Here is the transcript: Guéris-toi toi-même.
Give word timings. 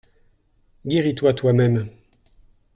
Guéris-toi 0.87 1.31
toi-même. 1.35 1.87